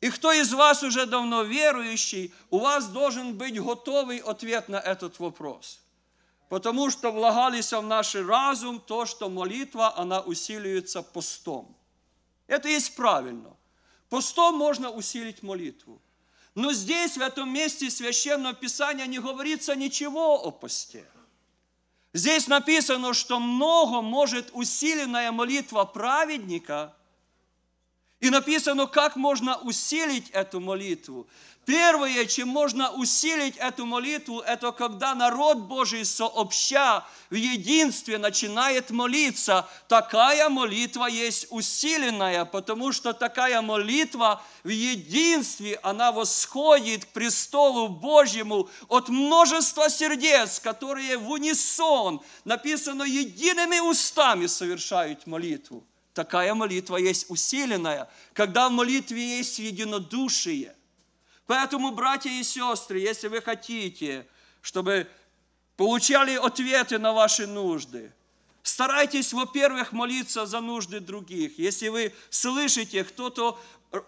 И 0.00 0.10
кто 0.10 0.32
из 0.32 0.52
вас 0.52 0.82
уже 0.84 1.06
давно 1.06 1.42
верующий, 1.42 2.32
у 2.50 2.58
вас 2.58 2.86
должен 2.88 3.36
быть 3.36 3.60
готовый 3.60 4.18
ответ 4.18 4.68
на 4.68 4.76
этот 4.76 5.18
вопрос. 5.18 5.80
Потому 6.48 6.90
что 6.90 7.10
влагались 7.10 7.72
в 7.72 7.82
наш 7.82 8.14
разум 8.14 8.80
то, 8.80 9.06
что 9.06 9.28
молитва, 9.28 9.98
она 9.98 10.20
усиливается 10.20 11.02
постом. 11.02 11.76
Это 12.46 12.68
есть 12.68 12.94
правильно. 12.94 13.56
Постом 14.08 14.56
можно 14.56 14.90
усилить 14.90 15.42
молитву. 15.42 16.00
Но 16.54 16.72
здесь, 16.72 17.16
в 17.16 17.20
этом 17.20 17.52
месте 17.52 17.90
Священного 17.90 18.54
Писания 18.54 19.06
не 19.06 19.18
говорится 19.18 19.74
ничего 19.76 20.42
о 20.42 20.50
посте. 20.50 21.04
Здесь 22.14 22.48
написано, 22.48 23.12
что 23.12 23.38
много 23.38 24.00
может 24.00 24.50
усиленная 24.52 25.30
молитва 25.30 25.84
праведника. 25.84 26.94
И 28.20 28.30
написано, 28.30 28.86
как 28.86 29.14
можно 29.14 29.56
усилить 29.58 30.30
эту 30.30 30.58
молитву. 30.60 31.28
Первое, 31.64 32.24
чем 32.24 32.48
можно 32.48 32.90
усилить 32.90 33.56
эту 33.58 33.84
молитву, 33.84 34.40
это 34.40 34.72
когда 34.72 35.14
народ 35.14 35.58
Божий 35.58 36.04
сообща 36.04 37.06
в 37.28 37.34
единстве 37.34 38.16
начинает 38.16 38.90
молиться. 38.90 39.68
Такая 39.86 40.48
молитва 40.48 41.04
есть 41.06 41.46
усиленная, 41.50 42.46
потому 42.46 42.90
что 42.90 43.12
такая 43.12 43.60
молитва 43.60 44.42
в 44.64 44.68
единстве, 44.68 45.78
она 45.82 46.10
восходит 46.10 47.04
к 47.04 47.08
престолу 47.08 47.88
Божьему 47.88 48.70
от 48.88 49.10
множества 49.10 49.90
сердец, 49.90 50.58
которые 50.58 51.18
в 51.18 51.30
унисон, 51.30 52.22
написано, 52.46 53.02
едиными 53.02 53.78
устами 53.78 54.46
совершают 54.46 55.26
молитву. 55.26 55.84
Такая 56.18 56.52
молитва 56.52 56.96
есть 56.96 57.26
усиленная, 57.30 58.10
когда 58.32 58.68
в 58.68 58.72
молитве 58.72 59.38
есть 59.38 59.60
единодушие. 59.60 60.74
Поэтому, 61.46 61.92
братья 61.92 62.28
и 62.28 62.42
сестры, 62.42 62.98
если 62.98 63.28
вы 63.28 63.40
хотите, 63.40 64.26
чтобы 64.60 65.08
получали 65.76 66.34
ответы 66.34 66.98
на 66.98 67.12
ваши 67.12 67.46
нужды, 67.46 68.12
старайтесь, 68.64 69.32
во-первых, 69.32 69.92
молиться 69.92 70.44
за 70.44 70.60
нужды 70.60 70.98
других. 70.98 71.56
Если 71.56 71.86
вы 71.86 72.12
слышите, 72.30 73.04
кто-то 73.04 73.56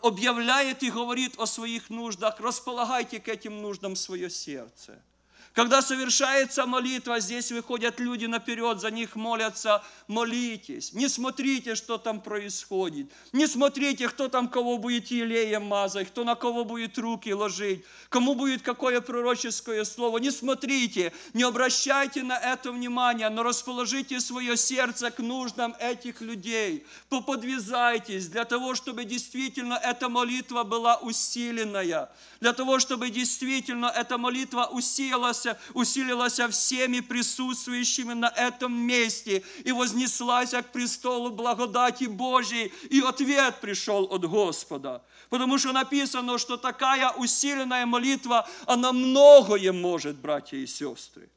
объявляет 0.02 0.82
и 0.82 0.90
говорит 0.90 1.38
о 1.38 1.46
своих 1.46 1.90
нуждах, 1.90 2.40
располагайте 2.40 3.20
к 3.20 3.28
этим 3.28 3.62
нуждам 3.62 3.94
свое 3.94 4.30
сердце– 4.30 5.00
когда 5.52 5.82
совершается 5.82 6.64
молитва, 6.64 7.18
здесь 7.18 7.50
выходят 7.50 7.98
люди 7.98 8.26
наперед, 8.26 8.80
за 8.80 8.92
них 8.92 9.16
молятся, 9.16 9.82
молитесь. 10.06 10.92
Не 10.92 11.08
смотрите, 11.08 11.74
что 11.74 11.98
там 11.98 12.20
происходит. 12.20 13.10
Не 13.32 13.48
смотрите, 13.48 14.08
кто 14.08 14.28
там 14.28 14.48
кого 14.48 14.78
будет 14.78 15.08
елеем 15.08 15.64
мазать, 15.64 16.08
кто 16.08 16.22
на 16.22 16.36
кого 16.36 16.64
будет 16.64 16.96
руки 16.98 17.34
ложить, 17.34 17.84
кому 18.10 18.34
будет 18.36 18.62
какое 18.62 19.00
пророческое 19.00 19.84
слово. 19.84 20.18
Не 20.18 20.30
смотрите, 20.30 21.12
не 21.34 21.42
обращайте 21.42 22.22
на 22.22 22.38
это 22.38 22.70
внимания, 22.70 23.28
но 23.28 23.42
расположите 23.42 24.20
свое 24.20 24.56
сердце 24.56 25.10
к 25.10 25.18
нуждам 25.18 25.74
этих 25.80 26.20
людей. 26.20 26.86
Поподвязайтесь 27.08 28.28
для 28.28 28.44
того, 28.44 28.76
чтобы 28.76 29.04
действительно 29.04 29.74
эта 29.74 30.08
молитва 30.08 30.62
была 30.62 30.96
усиленная, 30.98 32.08
для 32.40 32.52
того, 32.52 32.78
чтобы 32.78 33.10
действительно 33.10 33.86
эта 33.86 34.16
молитва 34.16 34.66
усилилась 34.66 35.39
усилилась, 35.74 36.40
всеми 36.50 37.00
присутствующими 37.00 38.12
на 38.12 38.28
этом 38.28 38.72
месте 38.72 39.42
и 39.64 39.72
вознеслась 39.72 40.50
к 40.50 40.72
престолу 40.72 41.30
благодати 41.30 42.04
Божьей, 42.04 42.72
и 42.90 43.00
ответ 43.00 43.60
пришел 43.60 44.04
от 44.10 44.24
Господа. 44.24 45.02
Потому 45.28 45.58
что 45.58 45.72
написано, 45.72 46.38
что 46.38 46.56
такая 46.56 47.10
усиленная 47.12 47.86
молитва, 47.86 48.48
она 48.66 48.92
многое 48.92 49.72
может, 49.72 50.16
братья 50.16 50.56
и 50.56 50.66
сестры. 50.66 51.30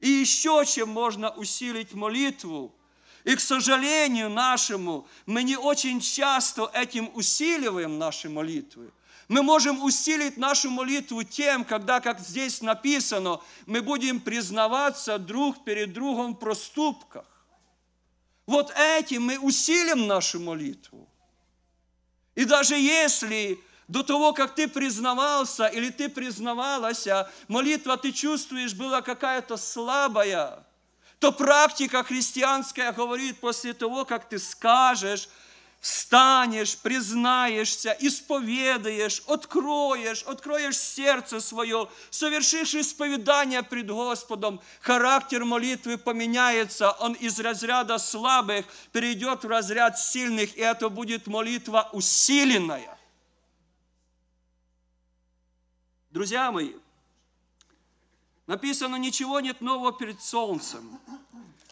И 0.00 0.08
еще 0.08 0.64
чем 0.66 0.88
можно 0.88 1.30
усилить 1.30 1.94
молитву, 1.94 2.74
и, 3.24 3.36
к 3.36 3.40
сожалению 3.40 4.30
нашему, 4.30 5.06
мы 5.26 5.44
не 5.44 5.56
очень 5.56 6.00
часто 6.00 6.70
этим 6.74 7.10
усиливаем 7.14 7.98
наши 7.98 8.28
молитвы. 8.28 8.90
Мы 9.32 9.42
можем 9.42 9.82
усилить 9.82 10.36
нашу 10.36 10.68
молитву 10.68 11.22
тем, 11.22 11.64
когда, 11.64 12.00
как 12.00 12.20
здесь 12.20 12.60
написано, 12.60 13.40
мы 13.64 13.80
будем 13.80 14.20
признаваться 14.20 15.16
друг 15.18 15.64
перед 15.64 15.94
другом 15.94 16.34
в 16.34 16.38
проступках. 16.38 17.24
Вот 18.46 18.70
этим 18.76 19.22
мы 19.22 19.38
усилим 19.38 20.06
нашу 20.06 20.38
молитву. 20.38 21.08
И 22.34 22.44
даже 22.44 22.74
если 22.74 23.58
до 23.88 24.02
того, 24.02 24.34
как 24.34 24.54
ты 24.54 24.68
признавался 24.68 25.64
или 25.64 25.88
ты 25.88 26.10
признавалась, 26.10 27.08
молитва 27.48 27.96
ты 27.96 28.12
чувствуешь 28.12 28.74
была 28.74 29.00
какая-то 29.00 29.56
слабая, 29.56 30.62
то 31.20 31.32
практика 31.32 32.04
христианская 32.04 32.92
говорит 32.92 33.40
после 33.40 33.72
того, 33.72 34.04
как 34.04 34.28
ты 34.28 34.38
скажешь, 34.38 35.30
встанешь, 35.82 36.78
признаешься, 36.78 37.96
исповедаешь, 37.98 39.20
откроешь, 39.26 40.22
откроешь 40.22 40.78
сердце 40.78 41.40
свое, 41.40 41.88
совершишь 42.08 42.76
исповедание 42.76 43.64
пред 43.64 43.88
Господом, 43.88 44.60
характер 44.80 45.44
молитвы 45.44 45.98
поменяется, 45.98 46.92
он 46.92 47.14
из 47.14 47.38
разряда 47.40 47.98
слабых 47.98 48.64
перейдет 48.92 49.42
в 49.42 49.48
разряд 49.48 49.98
сильных, 49.98 50.56
и 50.56 50.60
это 50.60 50.88
будет 50.88 51.26
молитва 51.26 51.90
усиленная. 51.92 52.96
Друзья 56.10 56.52
мои, 56.52 56.74
написано, 58.46 58.94
ничего 58.96 59.40
нет 59.40 59.60
нового 59.60 59.92
перед 59.92 60.22
солнцем. 60.22 61.00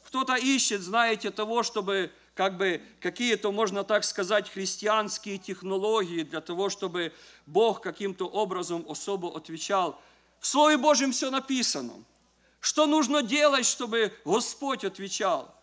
Кто-то 0.07 0.35
ищет, 0.35 0.81
знаете, 0.81 1.31
того, 1.31 1.62
чтобы 1.62 2.12
как 2.40 2.57
бы 2.57 2.81
какие-то, 3.00 3.53
можно 3.53 3.85
так 3.85 4.03
сказать, 4.03 4.48
христианские 4.48 5.37
технологии 5.37 6.22
для 6.22 6.40
того, 6.40 6.70
чтобы 6.70 7.12
Бог 7.44 7.83
каким-то 7.83 8.26
образом 8.26 8.87
особо 8.88 9.37
отвечал. 9.37 10.00
В 10.38 10.46
Слове 10.46 10.79
Божьем 10.79 11.12
все 11.12 11.31
написано. 11.31 11.92
Что 12.61 12.87
нужно 12.87 13.22
делать, 13.22 13.66
чтобы 13.66 14.14
Господь 14.24 14.85
отвечал? 14.87 15.55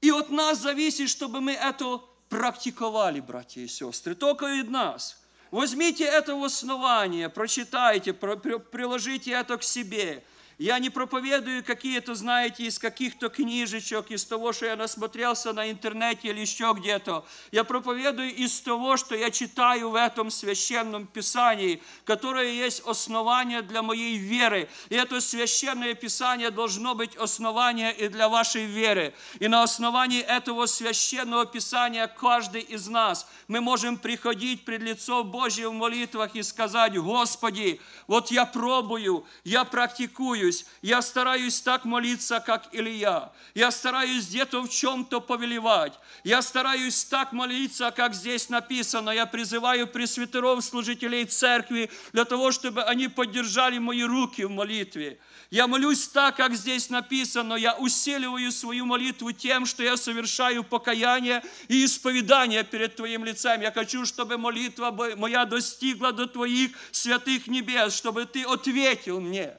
И 0.00 0.10
от 0.10 0.30
нас 0.30 0.62
зависит, 0.62 1.10
чтобы 1.10 1.42
мы 1.42 1.52
это 1.52 2.00
практиковали, 2.30 3.20
братья 3.20 3.60
и 3.60 3.68
сестры, 3.68 4.14
только 4.14 4.58
от 4.58 4.70
нас. 4.70 5.22
Возьмите 5.50 6.04
это 6.04 6.34
в 6.34 6.42
основание, 6.42 7.28
прочитайте, 7.28 8.14
приложите 8.14 9.32
это 9.32 9.58
к 9.58 9.62
себе– 9.62 10.24
я 10.58 10.78
не 10.78 10.88
проповедую 10.88 11.62
какие-то, 11.62 12.14
знаете, 12.14 12.64
из 12.64 12.78
каких-то 12.78 13.28
книжечек, 13.28 14.10
из 14.10 14.24
того, 14.24 14.54
что 14.54 14.64
я 14.64 14.76
насмотрелся 14.76 15.52
на 15.52 15.70
интернете 15.70 16.28
или 16.28 16.40
еще 16.40 16.74
где-то. 16.74 17.26
Я 17.52 17.62
проповедую 17.62 18.34
из 18.34 18.58
того, 18.62 18.96
что 18.96 19.14
я 19.14 19.30
читаю 19.30 19.90
в 19.90 19.94
этом 19.94 20.30
священном 20.30 21.06
писании, 21.06 21.82
которое 22.04 22.52
есть 22.52 22.82
основание 22.86 23.60
для 23.60 23.82
моей 23.82 24.16
веры. 24.16 24.70
И 24.88 24.94
это 24.94 25.20
священное 25.20 25.92
писание 25.92 26.50
должно 26.50 26.94
быть 26.94 27.16
основание 27.16 27.94
и 27.94 28.08
для 28.08 28.30
вашей 28.30 28.64
веры. 28.64 29.12
И 29.40 29.48
на 29.48 29.62
основании 29.62 30.22
этого 30.22 30.64
священного 30.64 31.44
писания 31.44 32.06
каждый 32.06 32.62
из 32.62 32.88
нас 32.88 33.28
мы 33.46 33.60
можем 33.60 33.98
приходить 33.98 34.64
пред 34.64 34.80
лицо 34.80 35.22
Божье 35.22 35.68
в 35.68 35.74
молитвах 35.74 36.34
и 36.34 36.42
сказать, 36.42 36.96
Господи, 36.96 37.78
вот 38.06 38.30
я 38.30 38.46
пробую, 38.46 39.26
я 39.44 39.64
практикую, 39.64 40.45
стараюсь, 40.52 40.66
я 40.82 41.02
стараюсь 41.02 41.60
так 41.60 41.84
молиться, 41.84 42.40
как 42.40 42.68
Илья. 42.72 43.32
Я 43.54 43.70
стараюсь 43.70 44.28
где-то 44.28 44.62
в 44.62 44.68
чем-то 44.68 45.20
повелевать. 45.20 45.92
Я 46.24 46.42
стараюсь 46.42 47.04
так 47.04 47.32
молиться, 47.32 47.90
как 47.90 48.14
здесь 48.14 48.48
написано. 48.48 49.10
Я 49.10 49.26
призываю 49.26 49.86
пресвитеров, 49.86 50.64
служителей 50.64 51.24
церкви, 51.24 51.90
для 52.12 52.24
того, 52.24 52.52
чтобы 52.52 52.82
они 52.82 53.08
поддержали 53.08 53.78
мои 53.78 54.02
руки 54.02 54.44
в 54.44 54.50
молитве. 54.50 55.18
Я 55.50 55.66
молюсь 55.66 56.08
так, 56.08 56.36
как 56.36 56.54
здесь 56.54 56.90
написано. 56.90 57.54
Я 57.54 57.74
усиливаю 57.76 58.50
свою 58.52 58.84
молитву 58.86 59.32
тем, 59.32 59.66
что 59.66 59.82
я 59.82 59.96
совершаю 59.96 60.64
покаяние 60.64 61.42
и 61.68 61.84
исповедание 61.84 62.64
перед 62.64 62.96
Твоим 62.96 63.24
лицем. 63.24 63.60
Я 63.60 63.72
хочу, 63.72 64.04
чтобы 64.04 64.38
молитва 64.38 64.90
моя 65.16 65.44
достигла 65.44 66.12
до 66.12 66.26
Твоих 66.26 66.72
святых 66.90 67.46
небес, 67.46 67.94
чтобы 67.96 68.24
Ты 68.26 68.42
ответил 68.42 69.20
мне. 69.20 69.56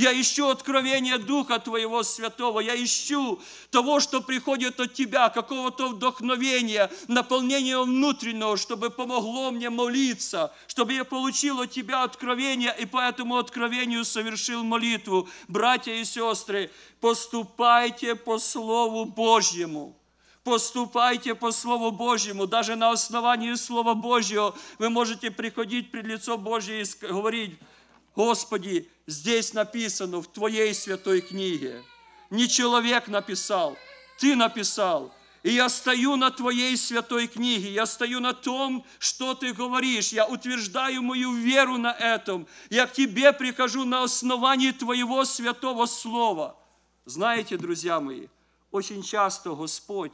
Я 0.00 0.18
ищу 0.18 0.48
откровения 0.48 1.18
Духа 1.18 1.58
Твоего 1.58 2.02
Святого. 2.02 2.60
Я 2.60 2.74
ищу 2.74 3.38
того, 3.70 4.00
что 4.00 4.22
приходит 4.22 4.80
от 4.80 4.94
Тебя, 4.94 5.28
какого-то 5.28 5.88
вдохновения, 5.88 6.90
наполнения 7.06 7.78
внутреннего, 7.78 8.56
чтобы 8.56 8.88
помогло 8.88 9.50
мне 9.50 9.68
молиться, 9.68 10.54
чтобы 10.68 10.94
я 10.94 11.04
получил 11.04 11.60
от 11.60 11.72
Тебя 11.72 12.02
откровение 12.02 12.74
и 12.80 12.86
по 12.86 12.96
этому 12.96 13.36
откровению 13.36 14.06
совершил 14.06 14.64
молитву. 14.64 15.28
Братья 15.48 15.92
и 15.92 16.06
сестры, 16.06 16.70
поступайте 17.02 18.14
по 18.14 18.38
Слову 18.38 19.04
Божьему. 19.04 19.94
Поступайте 20.44 21.34
по 21.34 21.52
Слову 21.52 21.90
Божьему. 21.90 22.46
Даже 22.46 22.74
на 22.74 22.92
основании 22.92 23.52
Слова 23.52 23.92
Божьего 23.92 24.56
вы 24.78 24.88
можете 24.88 25.30
приходить 25.30 25.90
пред 25.90 26.06
лицо 26.06 26.38
Божье 26.38 26.80
и 26.80 27.06
говорить, 27.06 27.58
Господи, 28.20 28.86
здесь 29.06 29.54
написано 29.54 30.20
в 30.20 30.26
Твоей 30.26 30.74
святой 30.74 31.22
книге. 31.22 31.82
Не 32.28 32.48
человек 32.48 33.08
написал, 33.08 33.78
Ты 34.18 34.36
написал. 34.36 35.10
И 35.42 35.52
я 35.52 35.70
стою 35.70 36.16
на 36.16 36.30
Твоей 36.30 36.76
святой 36.76 37.28
книге, 37.28 37.72
я 37.72 37.86
стою 37.86 38.20
на 38.20 38.34
том, 38.34 38.84
что 38.98 39.32
Ты 39.32 39.54
говоришь, 39.54 40.12
я 40.12 40.26
утверждаю 40.26 41.00
мою 41.00 41.32
веру 41.32 41.78
на 41.78 41.92
этом. 41.92 42.46
Я 42.68 42.86
к 42.86 42.92
Тебе 42.92 43.32
прихожу 43.32 43.86
на 43.86 44.02
основании 44.02 44.72
Твоего 44.72 45.24
святого 45.24 45.86
слова. 45.86 46.58
Знаете, 47.06 47.56
друзья 47.56 48.00
мои, 48.00 48.26
очень 48.70 49.02
часто 49.02 49.54
Господь, 49.54 50.12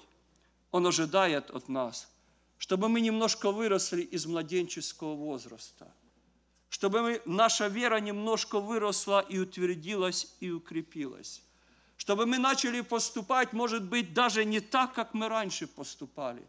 Он 0.71 0.87
ожидает 0.87 1.51
от 1.51 1.69
нас, 1.69 2.09
чтобы 2.57 2.89
мы 2.89 3.01
немножко 3.01 3.51
выросли 3.51 4.03
из 4.03 4.27
младенческого 4.27 5.17
возраста– 5.17 5.93
чтобы 6.70 7.02
мы, 7.02 7.22
наша 7.26 7.68
вера 7.68 7.98
немножко 8.00 8.60
выросла 8.60 9.20
и 9.20 9.38
утвердилась 9.40 10.34
и 10.40 10.52
укрепилась. 10.52 11.42
Чтобы 11.98 12.26
мы 12.26 12.38
начали 12.38 12.82
поступать, 12.82 13.54
может 13.54 13.84
быть, 13.84 14.14
даже 14.14 14.46
не 14.46 14.60
так, 14.60 14.94
как 14.94 15.14
мы 15.14 15.28
раньше 15.28 15.68
поступали. 15.68 16.48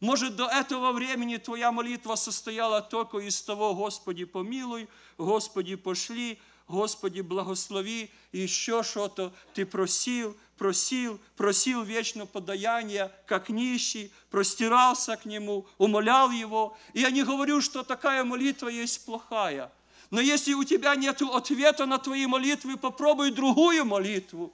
Может, 0.00 0.36
до 0.36 0.46
этого 0.46 0.92
времени 0.92 1.36
твоя 1.36 1.70
молитва 1.70 2.14
состояла 2.14 2.80
только 2.80 3.18
из 3.18 3.42
того, 3.42 3.74
Господи, 3.74 4.24
помилуй, 4.24 4.88
Господи, 5.18 5.74
пошли, 5.74 6.40
Господи, 6.68 7.20
благослови, 7.20 8.10
и 8.32 8.38
еще 8.38 8.82
что-то 8.82 9.34
ты 9.54 9.66
просил, 9.66 10.36
просил, 10.63 11.19
просил 11.35 11.83
вечно 11.83 12.25
подаяние, 12.25 13.11
как 13.25 13.49
нищий, 13.49 14.13
простирался 14.31 15.17
к 15.17 15.25
Нему, 15.25 15.65
умолял 15.77 16.31
Его. 16.31 16.77
И 16.93 17.01
я 17.01 17.11
не 17.11 17.23
говорю, 17.23 17.59
что 17.59 17.83
такая 17.83 18.23
молитва 18.23 18.69
есть 18.69 19.03
плохая. 19.03 19.69
Но 20.09 20.21
если 20.21 20.53
у 20.53 20.63
тебя 20.63 20.95
нет 20.95 21.21
ответа 21.21 21.85
на 21.85 21.97
твои 21.97 22.27
молитвы, 22.27 22.77
попробуй 22.77 23.31
другую 23.31 23.83
молитву. 23.83 24.53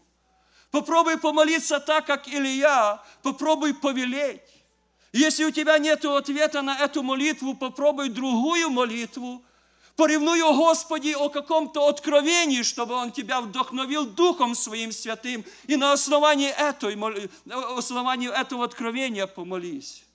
Попробуй 0.71 1.19
помолиться 1.19 1.79
так, 1.79 2.07
как 2.07 2.27
Илья, 2.27 3.03
попробуй 3.21 3.75
повелеть. 3.75 4.41
Если 5.13 5.43
у 5.43 5.51
тебя 5.51 5.77
нет 5.77 6.03
ответа 6.05 6.63
на 6.63 6.75
эту 6.79 7.03
молитву, 7.03 7.53
попробуй 7.53 8.09
другую 8.09 8.71
молитву, 8.71 9.43
Поревную, 9.99 10.53
Господи, 10.53 11.13
о 11.13 11.27
каком-то 11.27 11.89
откровении, 11.89 12.61
чтобы 12.61 12.95
Он 12.95 13.11
тебя 13.11 13.41
вдохновил 13.41 14.05
Духом 14.05 14.55
Своим 14.55 14.93
Святым. 14.93 15.43
И 15.67 15.75
на 15.75 15.91
основании, 15.91 16.47
этой, 16.47 16.95
на 17.43 17.77
основании 17.77 18.29
этого 18.29 18.63
откровения 18.63 19.27
помолись. 19.27 20.05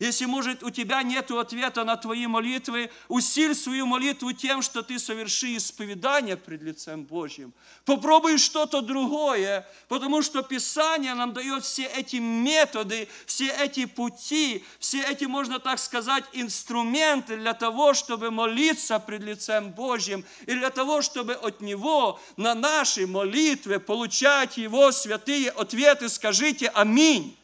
Если, 0.00 0.24
может, 0.24 0.62
у 0.62 0.70
тебя 0.70 1.02
нет 1.02 1.30
ответа 1.30 1.84
на 1.84 1.94
твои 1.94 2.26
молитвы, 2.26 2.90
усиль 3.08 3.54
свою 3.54 3.84
молитву 3.84 4.32
тем, 4.32 4.62
что 4.62 4.82
ты 4.82 4.98
соверши 4.98 5.58
исповедание 5.58 6.38
пред 6.38 6.62
лицем 6.62 7.04
Божьим. 7.04 7.52
Попробуй 7.84 8.38
что-то 8.38 8.80
другое, 8.80 9.68
потому 9.88 10.22
что 10.22 10.40
Писание 10.42 11.12
нам 11.12 11.34
дает 11.34 11.64
все 11.64 11.84
эти 11.84 12.16
методы, 12.16 13.08
все 13.26 13.50
эти 13.50 13.84
пути, 13.84 14.64
все 14.78 15.02
эти, 15.02 15.26
можно 15.26 15.58
так 15.58 15.78
сказать, 15.78 16.24
инструменты 16.32 17.36
для 17.36 17.52
того, 17.52 17.92
чтобы 17.92 18.30
молиться 18.30 18.98
пред 19.00 19.22
лицем 19.22 19.70
Божьим 19.70 20.24
и 20.46 20.54
для 20.54 20.70
того, 20.70 21.02
чтобы 21.02 21.34
от 21.34 21.60
Него 21.60 22.18
на 22.38 22.54
наши 22.54 23.06
молитвы 23.06 23.78
получать 23.78 24.56
Его 24.56 24.92
святые 24.92 25.50
ответы. 25.50 26.08
Скажите 26.08 26.68
«Аминь». 26.68 27.36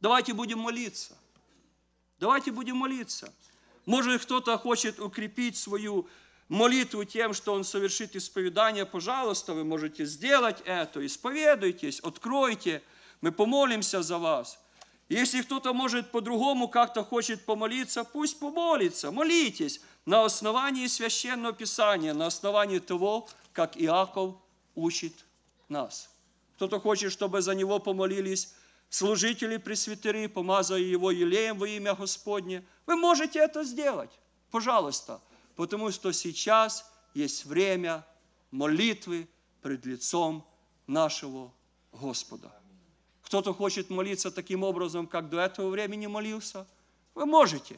Давайте 0.00 0.32
будем 0.32 0.58
молиться. 0.58 1.16
Давайте 2.18 2.52
будем 2.52 2.76
молиться. 2.76 3.32
Может, 3.86 4.22
кто-то 4.22 4.56
хочет 4.58 4.98
укрепить 5.00 5.56
свою 5.56 6.08
молитву 6.48 7.04
тем, 7.04 7.32
что 7.32 7.52
он 7.54 7.64
совершит 7.64 8.16
исповедание, 8.16 8.84
пожалуйста, 8.84 9.54
вы 9.54 9.64
можете 9.64 10.04
сделать 10.04 10.60
это. 10.64 11.04
Исповедуйтесь, 11.04 12.00
откройте, 12.00 12.82
мы 13.20 13.32
помолимся 13.32 14.02
за 14.02 14.18
вас. 14.18 14.58
Если 15.08 15.42
кто-то 15.42 15.72
может 15.72 16.10
по-другому 16.10 16.68
как-то 16.68 17.02
хочет 17.02 17.44
помолиться, 17.44 18.04
пусть 18.04 18.38
помолится, 18.38 19.10
молитесь 19.10 19.80
на 20.06 20.24
основании 20.24 20.86
Священного 20.86 21.52
Писания, 21.52 22.14
на 22.14 22.26
основании 22.26 22.78
того, 22.78 23.28
как 23.52 23.76
Иаков 23.76 24.36
учит 24.74 25.12
нас. 25.68 26.10
Кто-то 26.56 26.78
хочет, 26.78 27.10
чтобы 27.10 27.42
за 27.42 27.54
него 27.54 27.78
помолились, 27.80 28.54
служители 28.90 29.56
пресвитеры, 29.56 30.28
помазая 30.28 30.80
его 30.80 31.10
елеем 31.10 31.56
во 31.56 31.66
имя 31.66 31.94
Господне. 31.94 32.64
Вы 32.86 32.96
можете 32.96 33.38
это 33.38 33.64
сделать, 33.64 34.10
пожалуйста, 34.50 35.20
потому 35.56 35.90
что 35.92 36.12
сейчас 36.12 36.84
есть 37.14 37.46
время 37.46 38.04
молитвы 38.50 39.28
пред 39.62 39.86
лицом 39.86 40.44
нашего 40.86 41.52
Господа. 41.92 42.52
Кто-то 43.22 43.54
хочет 43.54 43.90
молиться 43.90 44.32
таким 44.32 44.64
образом, 44.64 45.06
как 45.06 45.30
до 45.30 45.38
этого 45.38 45.70
времени 45.70 46.08
молился, 46.08 46.66
вы 47.14 47.26
можете. 47.26 47.76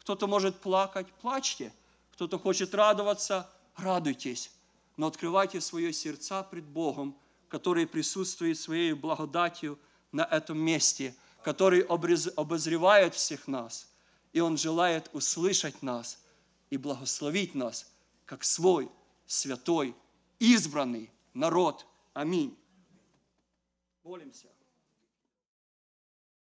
Кто-то 0.00 0.26
может 0.26 0.56
плакать, 0.60 1.06
плачьте. 1.20 1.72
Кто-то 2.12 2.38
хочет 2.38 2.74
радоваться, 2.74 3.50
радуйтесь. 3.76 4.50
Но 4.96 5.08
открывайте 5.08 5.60
свое 5.60 5.92
сердца 5.92 6.42
пред 6.42 6.64
Богом, 6.64 7.16
который 7.48 7.86
присутствует 7.86 8.58
своей 8.58 8.94
благодатью– 8.94 9.78
на 10.14 10.22
этом 10.22 10.58
месте, 10.58 11.12
который 11.42 11.80
обозревает 11.80 13.14
всех 13.14 13.48
нас. 13.48 13.88
И 14.32 14.40
Он 14.40 14.56
желает 14.56 15.10
услышать 15.12 15.82
нас 15.82 16.18
и 16.70 16.76
благословить 16.76 17.54
нас, 17.54 17.92
как 18.24 18.44
свой 18.44 18.88
святой, 19.26 19.94
избранный 20.38 21.10
народ. 21.34 21.84
Аминь. 22.12 22.56
Молимся. 24.04 24.53